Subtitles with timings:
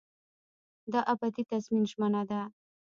[0.91, 2.41] دا ابدي تضمین ژمنه ده.